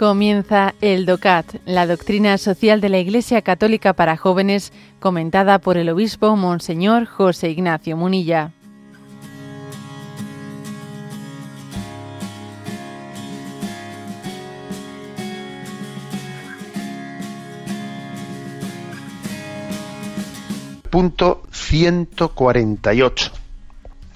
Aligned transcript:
Comienza 0.00 0.74
el 0.80 1.04
DOCAT, 1.04 1.56
la 1.66 1.86
doctrina 1.86 2.38
social 2.38 2.80
de 2.80 2.88
la 2.88 2.98
Iglesia 2.98 3.42
Católica 3.42 3.92
para 3.92 4.16
jóvenes, 4.16 4.72
comentada 4.98 5.58
por 5.58 5.76
el 5.76 5.90
obispo 5.90 6.36
Monseñor 6.36 7.04
José 7.04 7.50
Ignacio 7.50 7.98
Munilla. 7.98 8.50
Punto 20.88 21.42
148. 21.52 23.32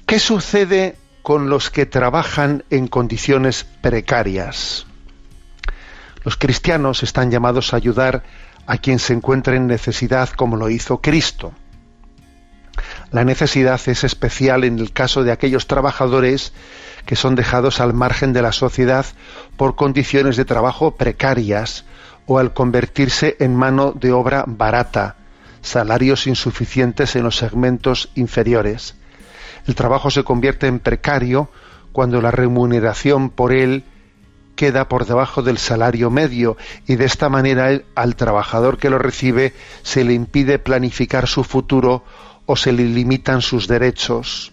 ¿Qué 0.07 0.19
sucede 0.19 0.97
con 1.21 1.51
los 1.51 1.69
que 1.69 1.85
trabajan 1.85 2.65
en 2.71 2.89
condiciones 2.89 3.67
precarias? 3.83 4.87
Los 6.25 6.37
cristianos 6.37 7.03
están 7.03 7.31
llamados 7.31 7.73
a 7.73 7.77
ayudar 7.77 8.23
a 8.67 8.79
quien 8.79 8.99
se 8.99 9.13
encuentra 9.13 9.57
en 9.57 9.67
necesidad 9.67 10.31
como 10.31 10.57
lo 10.57 10.71
hizo 10.71 11.01
Cristo. 11.01 11.53
La 13.11 13.25
necesidad 13.25 13.81
es 13.87 14.05
especial 14.05 14.65
en 14.65 14.79
el 14.79 14.93
caso 14.93 15.23
de 15.23 15.31
aquellos 15.31 15.67
trabajadores 15.67 16.53
que 17.07 17.15
son 17.15 17.35
dejados 17.35 17.81
al 17.81 17.93
margen 17.93 18.33
de 18.33 18.43
la 18.43 18.53
sociedad 18.53 19.05
por 19.57 19.77
condiciones 19.77 20.37
de 20.37 20.47
trabajo 20.47 20.97
precarias 20.97 21.85
o 22.27 22.39
al 22.39 22.55
convertirse 22.55 23.37
en 23.39 23.55
mano 23.55 23.93
de 23.93 24.13
obra 24.13 24.45
barata, 24.47 25.17
salarios 25.61 26.27
insuficientes 26.27 27.15
en 27.17 27.25
los 27.25 27.37
segmentos 27.37 28.11
inferiores. 28.15 28.97
El 29.67 29.75
trabajo 29.75 30.11
se 30.11 30.25
convierte 30.25 30.67
en 30.67 30.81
precario 30.81 31.51
cuando 31.93 32.21
la 32.21 32.31
remuneración 32.31 33.31
por 33.31 33.53
él 33.53 33.85
queda 34.55 34.89
por 34.89 35.07
debajo 35.07 35.43
del 35.43 35.59
salario 35.59 36.11
medio 36.11 36.57
y 36.87 36.97
de 36.97 37.05
esta 37.05 37.29
manera 37.29 37.81
al 37.95 38.17
trabajador 38.17 38.79
que 38.79 38.91
lo 38.91 38.99
recibe 38.99 39.53
se 39.83 40.05
le 40.05 40.15
impide 40.15 40.59
planificar 40.59 41.27
su 41.27 41.45
futuro 41.45 42.05
o 42.47 42.57
se 42.57 42.73
le 42.73 42.85
limitan 42.85 43.43
sus 43.43 43.67
derechos. 43.69 44.53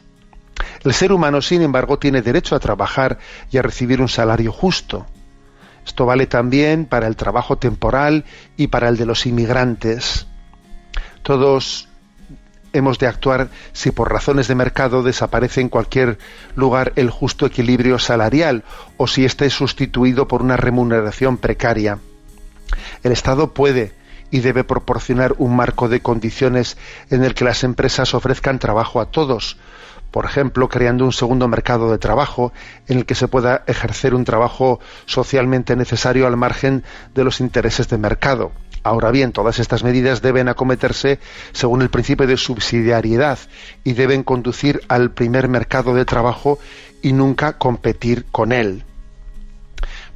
El 0.84 0.94
ser 0.94 1.12
humano, 1.12 1.42
sin 1.42 1.62
embargo, 1.62 2.00
tiene 2.00 2.22
derecho 2.22 2.56
a 2.56 2.60
trabajar 2.60 3.20
y 3.52 3.58
a 3.58 3.62
recibir 3.62 4.02
un 4.02 4.10
salario 4.10 4.52
justo. 4.52 5.06
Esto 5.86 6.06
vale 6.06 6.28
también 6.28 6.86
para 6.86 7.08
el 7.08 7.16
trabajo 7.16 7.58
temporal 7.58 8.26
y 8.58 8.68
para 8.68 8.90
el 8.90 8.98
de 8.98 9.06
los 9.06 9.26
inmigrantes. 9.26 10.28
Todos 11.24 11.88
hemos 12.74 13.00
de 13.00 13.08
actuar 13.08 13.50
si 13.74 13.92
por 13.92 14.12
razones 14.12 14.48
de 14.48 14.56
mercado 14.56 15.04
desaparece 15.04 15.62
en 15.62 15.70
cualquier 15.70 16.18
lugar 16.56 16.94
el 16.96 17.10
justo 17.10 17.46
equilibrio 17.46 18.00
salarial 18.00 18.64
o 18.98 19.08
si 19.08 19.26
éste 19.26 19.46
es 19.46 19.54
sustituido 19.54 20.28
por 20.28 20.42
una 20.42 20.58
remuneración 20.58 21.38
precaria. 21.38 22.00
El 23.04 23.12
Estado 23.12 23.54
puede 23.54 23.94
y 24.32 24.40
debe 24.40 24.64
proporcionar 24.64 25.36
un 25.38 25.56
marco 25.56 25.90
de 25.90 26.02
condiciones 26.02 26.78
en 27.10 27.24
el 27.24 27.34
que 27.34 27.44
las 27.44 27.64
empresas 27.64 28.14
ofrezcan 28.14 28.60
trabajo 28.60 29.02
a 29.02 29.08
todos, 29.08 29.58
por 30.12 30.26
ejemplo, 30.26 30.70
creando 30.70 31.06
un 31.06 31.14
segundo 31.14 31.48
mercado 31.48 31.92
de 31.92 31.98
trabajo 31.98 32.54
en 32.88 33.00
el 33.00 33.06
que 33.06 33.16
se 33.16 33.28
pueda 33.28 33.64
ejercer 33.68 34.14
un 34.14 34.26
trabajo 34.26 34.80
socialmente 35.06 35.76
necesario 35.76 36.28
al 36.28 36.38
margen 36.38 36.84
de 37.14 37.24
los 37.24 37.42
intereses 37.42 37.90
de 37.90 37.98
mercado 37.98 38.52
Ahora 38.84 39.12
bien, 39.12 39.32
todas 39.32 39.60
estas 39.60 39.84
medidas 39.84 40.22
deben 40.22 40.50
acometerse 40.50 41.20
según 41.52 41.82
el 41.82 41.90
principio 41.90 42.26
de 42.26 42.38
subsidiariedad 42.38 43.38
y 43.84 43.94
deben 43.94 44.24
conducir 44.24 44.82
al 44.88 45.12
primer 45.12 45.48
mercado 45.48 45.94
de 45.94 46.06
trabajo 46.06 46.58
y 47.02 47.14
nunca 47.14 47.58
competir 47.58 48.26
con 48.32 48.52
él. 48.52 48.84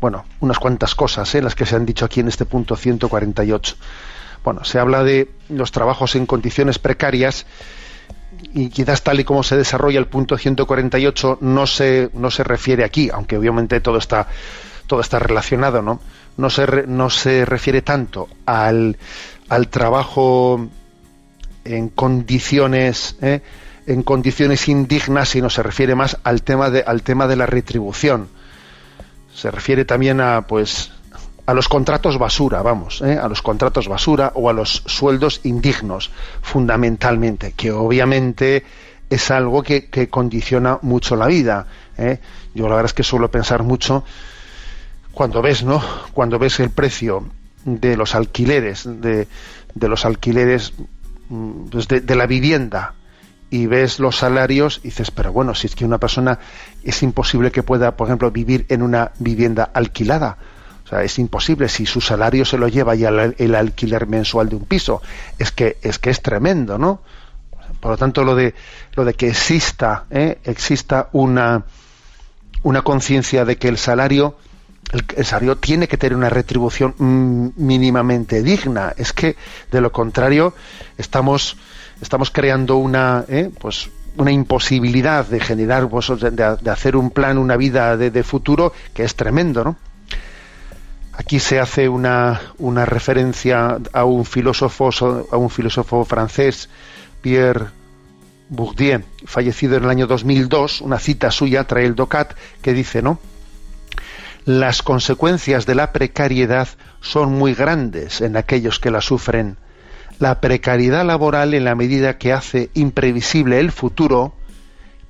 Bueno, 0.02 0.25
unas 0.40 0.59
cuantas 0.59 0.96
cosas 0.96 1.34
¿eh? 1.36 1.42
las 1.42 1.56
que 1.56 1.66
se 1.66 1.75
han 1.75 1.86
dicho 1.86 2.06
aquí 2.06 2.20
en 2.20 2.28
este 2.28 2.46
punto 2.46 2.75
148. 2.75 3.75
Bueno, 4.44 4.64
se 4.64 4.80
habla 4.80 5.04
de 5.04 5.30
los 5.50 5.72
trabajos 5.72 6.16
en 6.16 6.25
condiciones 6.25 6.80
precarias 6.80 7.46
y 8.54 8.70
quizás 8.70 9.04
tal 9.04 9.20
y 9.20 9.24
como 9.24 9.44
se 9.44 9.58
desarrolla 9.58 10.00
el 10.00 10.08
punto 10.08 10.38
148 10.38 11.40
no 11.42 11.68
se, 11.68 12.09
no 12.14 12.30
se 12.31 12.44
refiere 12.44 12.84
aquí, 12.84 13.09
aunque 13.12 13.38
obviamente 13.38 13.80
todo 13.80 13.98
está, 13.98 14.28
todo 14.88 15.01
está 15.01 15.19
relacionado, 15.19 15.81
¿no? 15.81 16.00
no 16.38 16.50
se, 16.50 16.88
no 16.88 17.09
se 17.09 17.46
refiere 17.46 17.81
tanto 17.81 18.28
al, 18.46 18.97
al 19.50 19.68
trabajo 19.69 20.68
en 21.63 21.90
condiciones 21.90 23.18
¿eh? 23.22 23.41
en 23.88 24.03
condiciones 24.03 24.68
indignas 24.68 25.29
sino 25.29 25.50
se 25.50 25.63
refiere 25.63 25.95
más 25.95 26.18
al 26.24 26.44
tema 26.44 26.69
de 26.69 26.84
al 26.85 27.03
tema 27.03 27.28
de 27.28 27.35
la 27.35 27.45
retribución 27.45 28.28
se 29.34 29.51
refiere 29.51 29.85
también 29.85 30.22
a 30.22 30.45
pues 30.47 30.91
a 31.45 31.53
los 31.53 31.68
contratos 31.68 32.18
basura 32.18 32.62
vamos 32.62 33.01
¿eh? 33.01 33.18
a 33.18 33.28
los 33.28 33.41
contratos 33.41 33.88
basura 33.88 34.31
o 34.35 34.50
a 34.50 34.53
los 34.53 34.84
sueldos 34.85 35.41
indignos 35.44 36.12
fundamentalmente 36.41 37.53
que 37.53 37.72
obviamente 37.72 38.63
es 39.09 39.31
algo 39.31 39.63
que, 39.63 39.88
que 39.88 40.09
condiciona 40.09 40.79
mucho 40.81 41.16
la 41.16 41.28
vida 41.28 41.68
¿eh? 41.97 42.19
yo 42.53 42.68
la 42.68 42.75
verdad 42.75 42.91
es 42.91 42.94
que 42.94 43.03
suelo 43.03 43.31
pensar 43.31 43.63
mucho 43.63 44.03
cuando 45.16 45.42
ves, 45.42 45.64
¿no? 45.64 45.81
Cuando 46.14 46.38
ves 46.38 46.59
el 46.59 46.70
precio 46.70 47.26
de 47.64 47.98
los 47.98 48.14
alquileres, 48.14 48.84
de, 48.86 49.28
de 49.74 49.88
los 49.88 50.06
alquileres 50.06 50.74
mm, 51.30 51.70
pues 51.72 51.88
de, 51.88 52.16
la 52.16 52.28
vivienda 52.28 52.94
y 53.50 53.66
ves 53.66 54.00
los 54.00 54.18
salarios 54.18 54.81
dices, 54.84 55.12
pero 55.12 55.31
bueno, 55.31 55.56
si 55.56 55.68
es 55.68 55.75
que 55.75 55.86
una 55.86 56.00
persona 56.00 56.38
es 56.84 57.02
imposible 57.02 57.52
que 57.52 57.64
pueda, 57.64 57.96
por 57.96 58.08
ejemplo, 58.08 58.30
vivir 58.30 58.66
en 58.70 58.81
una 58.81 59.12
vivienda 59.18 59.72
alquilada. 59.74 60.38
O 60.84 60.88
sea, 60.88 61.02
es 61.02 61.18
imposible 61.18 61.70
si 61.70 61.86
su 61.86 62.02
salario 62.02 62.44
se 62.44 62.58
lo 62.58 62.68
lleva 62.68 62.94
ya 62.94 63.09
el, 63.09 63.56
alquiler 63.56 64.08
mensual 64.08 64.50
de 64.50 64.58
un 64.58 64.66
piso. 64.66 65.02
Es 65.40 65.52
que 65.52 65.78
es 65.81 65.98
que 65.98 66.09
es 66.09 66.22
tremendo, 66.22 66.78
¿no? 66.78 67.02
Por 67.80 67.92
lo 67.92 67.98
tanto, 67.98 68.24
lo 68.24 68.36
de 68.36 68.54
lo 68.96 69.06
de 69.06 69.14
que 69.14 69.30
exista, 69.30 70.06
¿eh? 70.12 70.40
exista 70.44 71.09
una 71.14 71.64
una 72.62 72.81
conciencia 72.81 73.46
de 73.46 73.58
que 73.58 73.68
el 73.68 73.78
salario 73.78 74.38
el, 74.91 75.25
salario 75.25 75.57
tiene 75.57 75.88
que 75.88 75.97
tener 75.97 76.16
una 76.16 76.29
retribución 76.29 77.53
mínimamente 77.57 78.44
digna. 78.44 78.94
Es 78.97 79.13
que, 79.13 79.35
de 79.72 79.81
lo 79.81 79.91
contrario, 79.91 80.53
estamos, 80.97 81.57
estamos 82.01 82.31
creando 82.31 82.78
una, 82.78 83.25
¿eh? 83.28 83.51
pues, 83.59 83.90
una 84.18 84.31
imposibilidad 84.31 85.25
de 85.25 85.40
generar, 85.40 85.90
pues, 85.90 86.07
de, 86.19 86.69
hacer 86.69 86.95
un 86.95 87.12
plan, 87.12 87.38
una 87.38 87.57
vida 87.57 87.97
de, 87.97 88.24
futuro 88.24 88.74
que 88.94 89.03
es 89.03 89.16
tremendo, 89.16 89.63
¿no? 89.63 89.75
Aquí 91.18 91.40
se 91.40 91.62
hace 91.62 91.88
una, 91.88 92.41
una 92.57 92.85
referencia 92.85 93.78
a 93.94 94.03
un 94.03 94.25
filósofo, 94.25 94.90
a 95.31 95.38
un 95.38 95.50
filósofo 95.50 96.03
francés, 96.03 96.68
Pierre 97.22 97.68
Bourdieu, 98.50 99.01
fallecido 99.25 99.78
en 99.78 99.85
el 99.85 99.90
año 99.90 100.07
2002, 100.07 100.81
una 100.81 101.00
cita 101.00 101.31
suya 101.31 101.63
trae 101.63 101.85
el 101.85 101.95
DOCAT 101.95 102.34
que 102.62 102.74
dice, 102.74 103.01
¿no? 103.01 103.18
Las 104.45 104.83
consecuencias 104.83 105.66
de 105.66 105.73
la 105.73 105.91
precariedad 105.91 106.67
son 107.01 107.33
muy 107.33 107.56
grandes 107.56 108.22
en 108.22 108.38
aquellos 108.38 108.79
que 108.79 108.91
la 108.91 109.01
sufren. 109.01 109.57
La 110.19 110.39
precariedad 110.39 111.03
laboral, 111.03 111.56
en 111.56 111.66
la 111.66 111.75
medida 111.75 112.19
que 112.19 112.31
hace 112.31 112.69
imprevisible 112.75 113.59
el 113.59 113.72
futuro, 113.72 114.35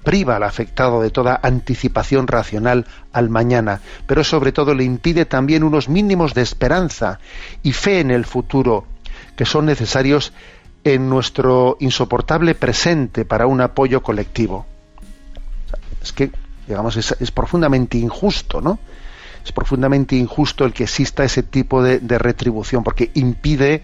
priva 0.04 0.38
al 0.38 0.44
afectado 0.44 1.02
de 1.02 1.10
toda 1.10 1.40
anticipación 1.44 2.28
racional 2.28 2.86
al 3.12 3.30
mañana, 3.30 3.82
pero 4.08 4.24
sobre 4.24 4.54
todo 4.54 4.74
le 4.74 4.86
impide 4.86 5.26
también 5.26 5.64
unos 5.64 5.90
mínimos 5.90 6.34
de 6.34 6.42
esperanza 6.42 7.20
y 7.62 7.74
fe 7.74 8.00
en 8.00 8.12
el 8.12 8.24
futuro 8.26 8.86
que 9.36 9.46
son 9.46 9.66
necesarios 9.66 10.32
en 10.86 11.10
nuestro 11.10 11.76
insoportable 11.82 12.56
presente 12.56 13.26
para 13.26 13.48
un 13.48 13.60
apoyo 13.60 14.02
colectivo. 14.02 14.66
Es 16.02 16.14
que, 16.14 16.32
digamos, 16.68 16.96
es, 16.96 17.16
es 17.20 17.32
profundamente 17.32 17.98
injusto, 17.98 18.62
¿no? 18.62 18.80
Es 19.46 19.52
profundamente 19.52 20.16
injusto 20.16 20.66
el 20.66 20.74
que 20.74 20.84
exista 20.84 21.24
ese 21.24 21.44
tipo 21.44 21.84
de, 21.84 22.00
retribución 22.18 22.84
porque 22.84 23.12
impide 23.14 23.84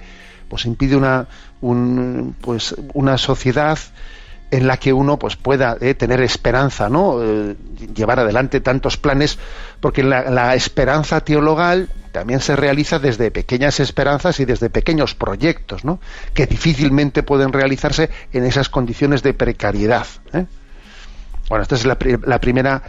pues 0.50 0.66
impide 0.66 0.96
una 0.96 1.28
pues 2.42 2.76
una 2.94 3.18
sociedad 3.18 3.78
en 4.50 4.68
la 4.68 4.78
que 4.78 4.92
uno 4.92 5.18
pues 5.18 5.36
pueda 5.36 5.78
eh, 5.80 5.94
tener 5.94 6.20
esperanza 6.22 6.90
no 6.90 7.22
eh, 7.22 7.56
llevar 7.94 8.20
adelante 8.20 8.60
tantos 8.60 8.98
planes 8.98 9.38
porque 9.80 10.04
la, 10.04 10.56
esperanza 10.56 11.22
teologal 11.22 11.90
también 12.12 12.42
se 12.42 12.56
realiza 12.56 12.98
desde 12.98 13.30
pequeñas 13.30 13.80
esperanzas 13.80 14.40
y 14.40 14.46
desde 14.46 14.72
pequeños 14.72 15.14
proyectos 15.14 15.86
¿no? 15.86 16.02
que 16.34 16.48
difícilmente 16.48 17.22
pueden 17.22 17.54
realizarse 17.54 18.10
en 18.34 18.46
esas 18.46 18.68
condiciones 18.68 19.22
de 19.22 19.36
precariedad 19.36 20.08
¿eh? 20.34 20.46
bueno 21.48 21.62
esta 21.62 21.76
es 21.76 21.86
la, 21.86 21.98
la 22.26 22.42
primera 22.42 22.82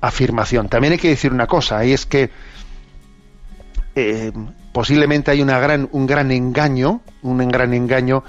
afirmación. 0.00 0.68
También 0.68 0.92
hay 0.92 0.98
que 0.98 1.08
decir 1.08 1.32
una 1.32 1.46
cosa, 1.46 1.84
y 1.84 1.92
es 1.92 2.06
que 2.06 2.30
eh, 3.94 4.32
posiblemente 4.72 5.30
hay 5.30 5.42
un 5.42 6.06
gran 6.06 6.30
engaño, 6.30 7.00
un 7.22 7.48
gran 7.48 7.74
engaño 7.74 8.22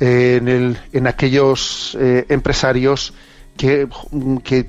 eh, 0.00 0.38
en, 0.40 0.48
el, 0.48 0.78
en, 0.92 1.06
aquellos 1.06 1.96
eh, 2.00 2.24
empresarios 2.28 3.12
que, 3.56 3.86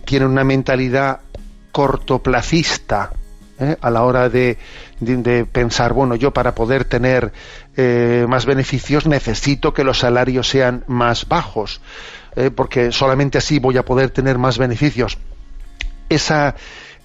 tienen 0.06 0.30
una 0.30 0.44
mentalidad 0.44 1.22
cortoplacista, 1.72 3.14
a 3.80 3.92
la 3.92 4.04
hora 4.04 4.28
de, 4.28 4.58
pensar, 5.52 5.94
bueno, 5.94 6.16
yo 6.16 6.32
para 6.32 6.56
poder 6.56 6.84
tener 6.84 7.32
más 8.28 8.48
beneficios 8.48 9.06
necesito 9.06 9.72
que 9.72 9.84
los 9.84 10.00
salarios 10.00 10.50
sean 10.50 10.84
más 10.88 11.28
bajos, 11.28 11.80
porque 12.56 12.92
solamente 12.92 13.38
así 13.38 13.60
voy 13.60 13.78
a 13.78 13.86
poder 13.86 14.10
tener 14.10 14.40
más 14.40 14.58
beneficios. 14.58 15.20
Esa, 16.12 16.56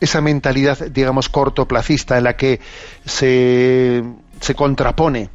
esa 0.00 0.20
mentalidad, 0.20 0.78
digamos, 0.88 1.28
cortoplacista 1.28 2.18
en 2.18 2.24
la 2.24 2.36
que 2.36 2.60
se, 3.04 4.02
se 4.40 4.54
contrapone 4.54 5.30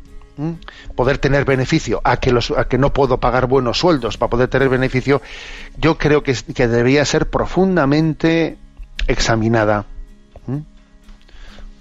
poder 0.95 1.17
tener 1.17 1.45
beneficio 1.45 2.01
a 2.03 2.17
que, 2.17 2.31
los, 2.31 2.51
a 2.51 2.65
que 2.65 2.77
no 2.77 2.93
puedo 2.93 3.19
pagar 3.19 3.47
buenos 3.47 3.79
sueldos 3.79 4.17
para 4.17 4.29
poder 4.29 4.47
tener 4.47 4.69
beneficio, 4.69 5.21
yo 5.77 5.97
creo 5.97 6.23
que, 6.23 6.33
que 6.33 6.67
debería 6.67 7.05
ser 7.05 7.29
profundamente 7.29 8.57
examinada. 9.07 9.85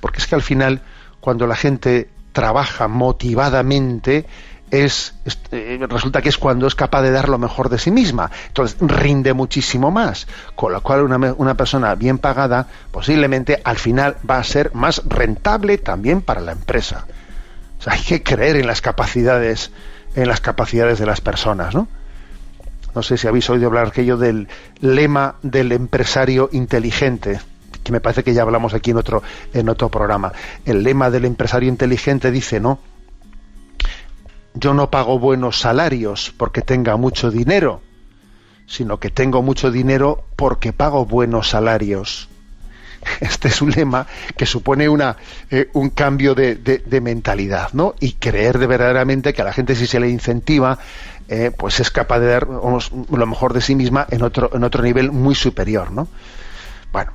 Porque 0.01 0.19
es 0.19 0.27
que 0.27 0.35
al 0.35 0.43
final, 0.43 0.83
cuando 1.21 1.47
la 1.47 1.57
gente 1.57 2.09
trabaja 2.33 2.89
motivadamente, 2.89 4.27
es, 4.71 5.15
eh, 5.51 5.79
resulta 5.89 6.23
que 6.23 6.29
es 6.29 6.39
cuando 6.39 6.67
es 6.67 6.75
capaz 6.75 7.03
de 7.03 7.11
dar 7.11 7.29
lo 7.29 7.39
mejor 7.39 7.69
de 7.69 7.79
sí 7.79 7.91
misma. 7.91 8.31
Entonces 8.49 8.77
rinde 8.81 9.33
muchísimo 9.33 9.91
más. 9.91 10.27
Con 10.55 10.73
lo 10.73 10.83
cual 10.83 11.03
una, 11.03 11.35
una, 11.35 11.55
persona 11.55 11.95
bien 11.95 12.19
pagada 12.19 12.67
posiblemente 12.91 13.61
al 13.65 13.79
final 13.79 14.17
va 14.29 14.39
a 14.39 14.45
ser 14.45 14.75
más 14.75 15.03
rentable 15.07 15.79
también 15.79 16.23
para 16.23 16.41
la 16.41 16.53
empresa. 16.53 17.07
hay 17.87 18.01
que 18.01 18.23
creer 18.23 18.57
en 18.57 18.67
las 18.67 18.81
capacidades, 18.81 19.73
en 20.15 20.29
las 20.29 20.41
capacidades 20.41 20.99
de 20.99 21.07
las 21.07 21.21
personas, 21.21 21.75
¿no? 21.75 21.89
No 22.95 23.03
sé 23.03 23.17
si 23.17 23.29
habéis 23.29 23.49
oído 23.49 23.69
hablar 23.69 23.89
aquello 23.89 24.17
del 24.17 24.49
lema 24.81 25.37
del 25.43 25.71
empresario 25.71 26.49
inteligente 26.53 27.41
que 27.85 27.93
me 27.93 28.01
parece 28.01 28.23
que 28.23 28.35
ya 28.35 28.43
hablamos 28.43 28.75
aquí 28.75 28.91
en 28.91 28.99
otro, 28.99 29.23
en 29.55 29.69
otro 29.69 29.89
programa. 29.89 30.33
El 30.65 30.83
lema 30.83 31.11
del 31.11 31.25
empresario 31.25 31.69
inteligente 31.69 32.31
dice, 32.31 32.61
¿no? 32.61 32.79
Yo 34.55 34.75
no 34.75 34.91
pago 34.91 35.19
buenos 35.19 35.61
salarios 35.61 36.33
porque 36.37 36.63
tenga 36.63 36.97
mucho 36.97 37.31
dinero, 37.31 37.83
sino 38.67 38.99
que 38.99 39.11
tengo 39.11 39.43
mucho 39.43 39.71
dinero 39.71 40.25
porque 40.37 40.73
pago 40.73 41.05
buenos 41.05 41.51
salarios. 41.51 42.29
Este 43.21 43.49
es 43.49 43.63
un 43.63 43.71
lema 43.71 44.07
que 44.37 44.47
supone 44.47 44.89
una, 44.89 45.17
eh, 45.51 45.71
un 45.73 45.91
cambio 45.91 46.35
de, 46.35 46.57
de, 46.57 47.01
mentalidad, 47.01 47.73
¿no? 47.73 47.95
Y 48.01 48.13
creer 48.13 48.59
de 48.59 48.67
verdaderamente 48.67 49.33
que 49.33 49.43
a 49.43 49.45
la 49.45 49.53
gente 49.53 49.75
si 49.75 49.87
se 49.87 50.01
le 50.01 50.09
incentiva, 50.09 50.79
eh, 51.29 51.51
pues 51.57 51.81
es 51.81 51.91
capaz 51.91 52.19
de 52.19 52.27
dar 52.27 52.47
lo 52.47 53.27
mejor 53.27 53.55
de 53.55 53.61
sí 53.61 53.75
misma 53.75 54.07
en 54.11 54.23
otro, 54.23 54.51
en 54.53 54.65
otro 54.65 54.83
nivel 54.83 55.13
muy 55.13 55.35
superior, 55.35 55.91
¿no? 55.93 56.09
Bueno, 56.93 57.13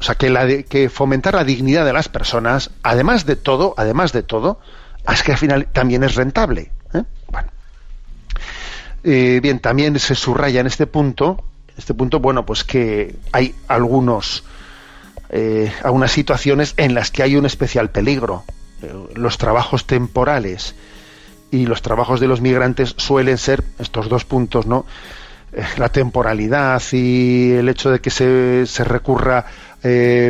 o 0.00 0.02
sea, 0.02 0.14
que, 0.14 0.30
la 0.30 0.46
que 0.62 0.88
fomentar 0.88 1.34
la 1.34 1.44
dignidad 1.44 1.84
de 1.84 1.92
las 1.92 2.08
personas, 2.08 2.70
además 2.82 3.26
de 3.26 3.36
todo, 3.36 3.74
además 3.76 4.12
de 4.12 4.22
todo, 4.22 4.60
es 5.12 5.22
que 5.22 5.32
al 5.32 5.38
final 5.38 5.66
también 5.72 6.02
es 6.02 6.14
rentable. 6.14 6.70
¿eh? 6.94 7.02
Bueno. 7.28 7.48
Eh, 9.04 9.40
bien, 9.42 9.60
también 9.60 9.98
se 9.98 10.14
subraya 10.14 10.60
en 10.60 10.66
este 10.66 10.86
punto, 10.86 11.44
este 11.76 11.94
punto, 11.94 12.20
bueno, 12.20 12.44
pues 12.44 12.64
que 12.64 13.16
hay 13.32 13.54
algunos, 13.68 14.44
eh, 15.30 15.72
algunas 15.82 16.12
situaciones 16.12 16.74
en 16.76 16.94
las 16.94 17.10
que 17.10 17.22
hay 17.22 17.36
un 17.36 17.46
especial 17.46 17.90
peligro. 17.90 18.44
los 19.16 19.38
trabajos 19.38 19.86
temporales 19.86 20.76
y 21.50 21.66
los 21.66 21.82
trabajos 21.82 22.20
de 22.20 22.28
los 22.28 22.40
migrantes 22.40 22.94
suelen 22.96 23.36
ser 23.36 23.64
estos 23.80 24.08
dos 24.08 24.24
puntos, 24.24 24.66
¿no? 24.66 24.86
la 25.78 25.88
temporalidad 25.88 26.80
y 26.92 27.52
el 27.52 27.68
hecho 27.70 27.90
de 27.90 28.00
que 28.00 28.10
se, 28.10 28.66
se 28.66 28.84
recurra 28.84 29.46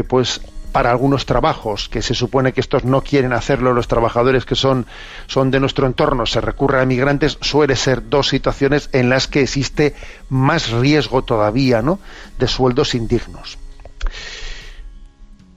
pues 0.08 0.40
para 0.72 0.90
algunos 0.90 1.26
trabajos 1.26 1.88
que 1.88 2.02
se 2.02 2.14
supone 2.14 2.52
que 2.52 2.60
estos 2.60 2.84
no 2.84 3.02
quieren 3.02 3.32
hacerlo 3.32 3.72
los 3.72 3.88
trabajadores 3.88 4.44
que 4.44 4.54
son, 4.54 4.86
son 5.26 5.50
de 5.50 5.60
nuestro 5.60 5.86
entorno, 5.86 6.26
se 6.26 6.40
recurre 6.40 6.80
a 6.80 6.86
migrantes, 6.86 7.38
suele 7.40 7.76
ser 7.76 8.08
dos 8.08 8.28
situaciones 8.28 8.90
en 8.92 9.08
las 9.08 9.28
que 9.28 9.42
existe 9.42 9.94
más 10.28 10.70
riesgo 10.70 11.22
todavía 11.22 11.82
¿no? 11.82 11.98
de 12.38 12.48
sueldos 12.48 12.94
indignos. 12.94 13.58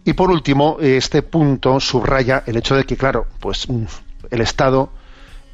Y 0.03 0.13
por 0.13 0.31
último, 0.31 0.77
este 0.79 1.21
punto 1.21 1.79
subraya 1.79 2.43
el 2.47 2.57
hecho 2.57 2.75
de 2.75 2.85
que, 2.85 2.97
claro, 2.97 3.27
pues 3.39 3.69
mm, 3.69 3.83
el 4.31 4.41
Estado, 4.41 4.89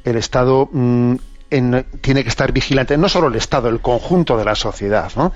el 0.04 0.16
Estado 0.16 0.68
mm, 1.50 2.00
tiene 2.00 2.22
que 2.22 2.28
estar 2.28 2.52
vigilante, 2.52 2.96
no 2.96 3.08
solo 3.08 3.28
el 3.28 3.36
Estado, 3.36 3.68
el 3.68 3.80
conjunto 3.80 4.36
de 4.36 4.44
la 4.44 4.54
sociedad, 4.54 5.10
¿no? 5.16 5.32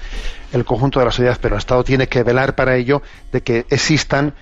el 0.52 0.64
conjunto 0.64 1.00
de 1.00 1.06
la 1.06 1.12
sociedad, 1.12 1.38
pero 1.40 1.54
el 1.54 1.60
Estado 1.60 1.84
tiene 1.84 2.08
que 2.08 2.22
velar 2.22 2.54
para 2.54 2.76
ello 2.76 3.02
de 3.32 3.42
que 3.42 3.66
existan 3.70 4.34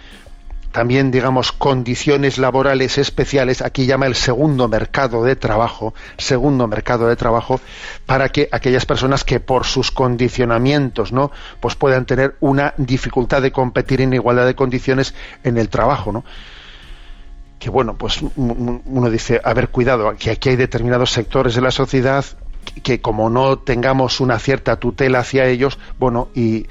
también, 0.73 1.11
digamos, 1.11 1.51
condiciones 1.51 2.39
laborales 2.39 2.97
especiales, 2.99 3.61
aquí 3.61 3.87
llama 3.87 4.07
el 4.07 4.15
segundo 4.15 4.69
mercado 4.69 5.25
de 5.25 5.35
trabajo, 5.35 5.95
segundo 6.17 6.69
mercado 6.69 7.09
de 7.09 7.17
trabajo, 7.17 7.61
para 8.07 8.29
que 8.29 8.49
aquellas 8.53 8.87
personas 8.87 9.25
que 9.25 9.41
por 9.41 9.67
sus 9.67 9.91
condicionamientos, 9.91 11.13
¿no? 11.13 11.33
pues 11.59 11.75
puedan 11.75 12.07
tener 12.07 12.37
una 12.41 12.75
dificultad 12.77 13.43
de 13.43 13.51
competir 13.51 14.01
en 14.01 14.13
igualdad 14.13 14.47
de 14.47 14.55
condiciones 14.55 15.15
en 15.43 15.59
el 15.59 15.69
trabajo, 15.69 16.13
¿no? 16.13 16.25
Que 17.61 17.69
bueno, 17.69 17.95
pues 17.97 18.21
uno 18.37 19.11
dice, 19.11 19.41
a 19.45 19.53
ver, 19.53 19.69
cuidado, 19.69 20.13
que 20.19 20.31
aquí 20.31 20.49
hay 20.49 20.57
determinados 20.57 21.13
sectores 21.13 21.55
de 21.55 21.61
la 21.61 21.71
sociedad 21.71 22.25
que 22.83 23.03
como 23.03 23.29
no 23.29 23.59
tengamos 23.59 24.21
una 24.21 24.39
cierta 24.39 24.77
tutela 24.77 25.21
hacia 25.21 25.45
ellos, 25.45 25.79
bueno, 25.99 26.31
y, 26.35 26.67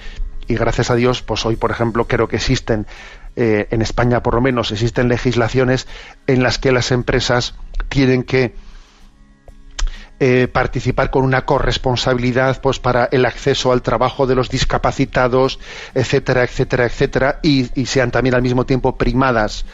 gracias 0.47 0.89
a 0.89 0.95
Dios, 0.95 1.21
pues 1.21 1.45
hoy, 1.45 1.57
por 1.57 1.69
ejemplo, 1.69 2.07
creo 2.07 2.27
que 2.27 2.38
existen, 2.38 2.88
eh, 3.36 3.68
en 3.69 3.83
España 3.83 4.24
por 4.24 4.33
lo 4.33 4.41
menos, 4.41 4.71
existen 4.71 5.09
legislaciones 5.09 5.88
en 6.25 6.41
las 6.41 6.57
que 6.57 6.71
las 6.71 6.92
empresas 6.92 7.53
tienen 7.89 8.24
que 8.24 8.56
eh, 10.21 10.50
participar 10.51 11.12
con 11.12 11.24
una 11.24 11.45
corresponsabilidad 11.45 12.60
pues 12.62 12.80
para 12.80 13.06
el 13.12 13.25
acceso 13.25 13.71
al 13.71 13.81
trabajo 13.81 14.27
de 14.27 14.36
los 14.36 14.50
discapacitados, 14.50 15.60
etcétera, 15.94 16.44
etcétera, 16.44 16.86
etcétera, 16.86 17.39
y, 17.42 17.69
sean 17.86 18.12
también 18.12 18.36
al 18.36 18.42
mismo 18.42 18.66
tiempo 18.66 18.98
primadas 18.98 19.66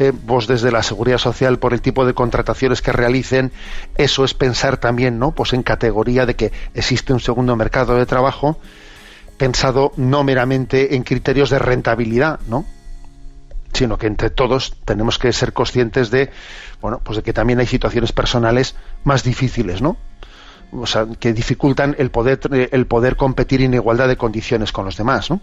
eh, 0.00 0.12
vos 0.24 0.48
desde 0.48 0.72
la 0.72 0.82
seguridad 0.82 1.18
social 1.18 1.58
por 1.60 1.72
el 1.72 1.80
tipo 1.80 2.04
de 2.04 2.14
contrataciones 2.14 2.82
que 2.82 2.92
realicen. 2.92 3.52
Eso 3.96 4.24
es 4.24 4.34
pensar 4.34 4.76
también, 4.76 5.20
¿no? 5.20 5.32
Pues 5.32 5.52
en 5.52 5.62
categoría 5.62 6.26
de 6.26 6.34
que 6.34 6.52
existe 6.74 7.12
un 7.12 7.20
segundo 7.20 7.54
mercado 7.54 7.96
de 7.96 8.06
trabajo 8.06 8.58
pensado 9.36 9.92
no 9.96 10.24
meramente 10.24 10.96
en 10.96 11.04
criterios 11.04 11.50
de 11.50 11.58
rentabilidad, 11.58 12.40
¿no? 12.48 12.64
Sino 13.72 13.98
que 13.98 14.06
entre 14.06 14.30
todos 14.30 14.76
tenemos 14.84 15.18
que 15.18 15.32
ser 15.32 15.52
conscientes 15.52 16.10
de 16.10 16.30
bueno 16.80 17.00
pues 17.02 17.16
de 17.16 17.22
que 17.22 17.32
también 17.32 17.58
hay 17.60 17.66
situaciones 17.66 18.12
personales 18.12 18.74
más 19.04 19.22
difíciles 19.22 19.82
no 19.82 19.96
o 20.72 20.86
sea 20.86 21.06
que 21.18 21.32
dificultan 21.32 21.94
el 21.98 22.10
poder 22.10 22.40
el 22.72 22.86
poder 22.86 23.16
competir 23.16 23.62
en 23.62 23.74
igualdad 23.74 24.08
de 24.08 24.16
condiciones 24.16 24.72
con 24.72 24.84
los 24.84 24.96
demás 24.96 25.30
¿no? 25.30 25.40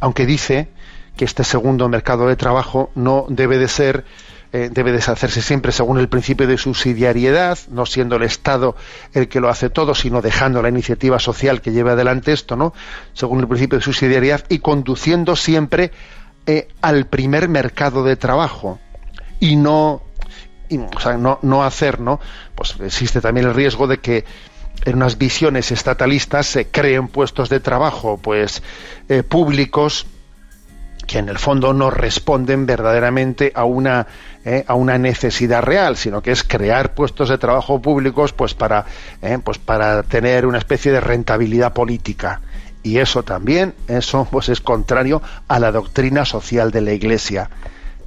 aunque 0.00 0.26
dice 0.26 0.68
que 1.16 1.24
este 1.24 1.44
segundo 1.44 1.88
mercado 1.88 2.28
de 2.28 2.36
trabajo 2.36 2.90
no 2.94 3.26
debe 3.28 3.58
de 3.58 3.68
ser 3.68 4.04
eh, 4.52 4.70
debe 4.72 4.92
de 4.92 4.98
hacerse 4.98 5.42
siempre 5.42 5.72
según 5.72 5.98
el 5.98 6.08
principio 6.08 6.46
de 6.46 6.56
subsidiariedad, 6.56 7.58
no 7.68 7.84
siendo 7.84 8.16
el 8.16 8.22
Estado 8.22 8.76
el 9.12 9.28
que 9.28 9.40
lo 9.40 9.48
hace 9.48 9.70
todo, 9.70 9.94
sino 9.94 10.22
dejando 10.22 10.62
la 10.62 10.68
iniciativa 10.68 11.18
social 11.18 11.60
que 11.60 11.72
lleve 11.72 11.90
adelante 11.90 12.32
esto, 12.32 12.54
¿no? 12.56 12.72
Según 13.12 13.40
el 13.40 13.48
principio 13.48 13.78
de 13.78 13.84
subsidiariedad 13.84 14.44
y 14.48 14.60
conduciendo 14.60 15.34
siempre 15.34 15.90
eh, 16.46 16.68
al 16.80 17.06
primer 17.06 17.48
mercado 17.48 18.04
de 18.04 18.16
trabajo 18.16 18.78
y 19.40 19.56
no, 19.56 20.02
sea, 21.02 21.16
no, 21.16 21.38
no 21.42 21.64
hacer, 21.64 22.00
¿no? 22.00 22.20
Pues 22.54 22.76
existe 22.80 23.20
también 23.20 23.46
el 23.46 23.54
riesgo 23.54 23.86
de 23.86 23.98
que 23.98 24.24
en 24.84 24.96
unas 24.96 25.18
visiones 25.18 25.72
estatalistas 25.72 26.46
se 26.46 26.68
creen 26.68 27.08
puestos 27.08 27.48
de 27.48 27.60
trabajo 27.60 28.18
pues 28.18 28.62
eh, 29.08 29.22
públicos 29.22 30.06
que 31.06 31.18
en 31.18 31.28
el 31.28 31.38
fondo 31.38 31.72
no 31.72 31.90
responden 31.90 32.66
verdaderamente 32.66 33.52
a 33.54 33.64
una 33.64 34.06
eh, 34.44 34.64
a 34.66 34.74
una 34.74 34.98
necesidad 34.98 35.62
real 35.62 35.96
sino 35.96 36.20
que 36.22 36.30
es 36.30 36.44
crear 36.44 36.94
puestos 36.94 37.28
de 37.28 37.38
trabajo 37.38 37.80
públicos 37.80 38.32
pues 38.32 38.54
para 38.54 38.84
pues 39.42 39.58
para 39.58 40.02
tener 40.02 40.46
una 40.46 40.58
especie 40.58 40.92
de 40.92 41.00
rentabilidad 41.00 41.72
política 41.72 42.40
y 42.86 42.98
eso 43.00 43.24
también, 43.24 43.74
eso 43.88 44.28
pues 44.30 44.48
es 44.48 44.60
contrario 44.60 45.20
a 45.48 45.58
la 45.58 45.72
doctrina 45.72 46.24
social 46.24 46.70
de 46.70 46.82
la 46.82 46.92
Iglesia. 46.92 47.50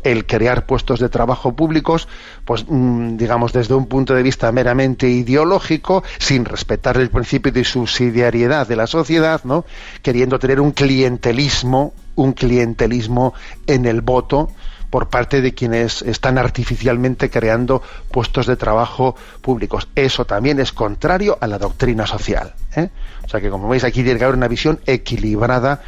El 0.05 0.25
crear 0.25 0.65
puestos 0.65 1.01
de 1.01 1.09
trabajo 1.09 1.53
públicos, 1.53 2.07
pues 2.45 2.63
mm, 2.65 3.17
digamos 3.17 3.51
desde 3.51 3.73
un 3.73 3.87
punto 3.87 4.15
de 4.15 4.23
vista 4.23 4.49
meramente 4.53 5.09
ideológico, 5.09 6.01
sin 6.17 6.45
respetar 6.45 6.95
el 6.95 7.09
principio 7.09 7.51
de 7.51 7.65
subsidiariedad 7.65 8.65
de 8.69 8.77
la 8.77 8.87
sociedad, 8.87 9.41
¿no? 9.43 9.65
Queriendo 10.01 10.39
tener 10.39 10.61
un 10.61 10.71
clientelismo, 10.71 11.93
un 12.15 12.31
clientelismo 12.31 13.33
en 13.67 13.85
el 13.85 13.99
voto, 13.99 14.49
por 14.89 15.09
parte 15.09 15.41
de 15.41 15.53
quienes 15.53 16.01
están 16.01 16.37
artificialmente 16.37 17.29
creando 17.29 17.81
puestos 18.11 18.47
de 18.47 18.55
trabajo 18.55 19.15
públicos. 19.41 19.87
Eso 19.95 20.25
también 20.25 20.59
es 20.59 20.71
contrario 20.71 21.37
a 21.39 21.47
la 21.47 21.57
doctrina 21.57 22.07
social. 22.07 22.53
¿eh? 22.75 22.89
O 23.23 23.29
sea 23.29 23.39
que, 23.39 23.49
como 23.49 23.69
veis, 23.69 23.83
aquí 23.83 24.03
tiene 24.03 24.17
que 24.17 24.25
haber 24.25 24.37
una 24.37 24.47
visión 24.47 24.79
equilibrada, 24.85 25.81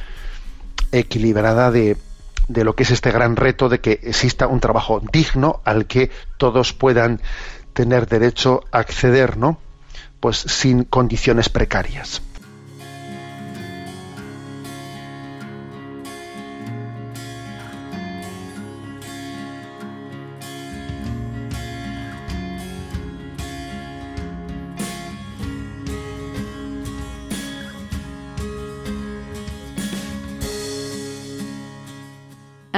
equilibrada 0.92 1.72
de, 1.72 1.98
de 2.48 2.64
lo 2.64 2.76
que 2.76 2.84
es 2.84 2.92
este 2.92 3.12
gran 3.12 3.36
reto 3.36 3.70
de 3.70 3.80
que 3.80 4.00
exista 4.04 4.48
un 4.48 4.60
trabajo 4.60 5.02
digno 5.12 5.62
al 5.66 5.86
que 5.86 6.12
todos 6.38 6.74
puedan 6.74 7.22
tener 7.74 8.08
derecho 8.08 8.64
a 8.72 8.80
acceder, 8.80 9.38
¿no? 9.38 9.58
Pues 10.20 10.38
sin 10.38 10.84
condiciones 10.84 11.50
precarias. 11.50 12.22